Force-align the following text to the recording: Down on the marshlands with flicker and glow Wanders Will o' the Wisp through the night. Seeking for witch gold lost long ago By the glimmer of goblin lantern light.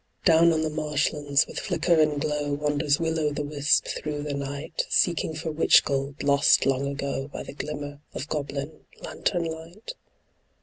Down 0.25 0.51
on 0.51 0.63
the 0.63 0.71
marshlands 0.71 1.45
with 1.45 1.59
flicker 1.59 1.93
and 1.99 2.19
glow 2.19 2.53
Wanders 2.53 2.99
Will 2.99 3.19
o' 3.19 3.29
the 3.31 3.43
Wisp 3.43 3.85
through 3.85 4.23
the 4.23 4.33
night. 4.33 4.87
Seeking 4.89 5.35
for 5.35 5.51
witch 5.51 5.85
gold 5.85 6.23
lost 6.23 6.65
long 6.65 6.87
ago 6.87 7.27
By 7.27 7.43
the 7.43 7.53
glimmer 7.53 7.99
of 8.15 8.27
goblin 8.27 8.79
lantern 9.03 9.45
light. 9.45 9.93